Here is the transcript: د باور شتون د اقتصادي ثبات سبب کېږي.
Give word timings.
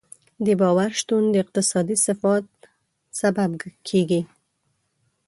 د 0.45 0.47
باور 0.61 0.89
شتون 0.99 1.23
د 1.29 1.35
اقتصادي 1.43 1.95
ثبات 2.05 2.45
سبب 3.19 3.51
کېږي. 3.87 4.21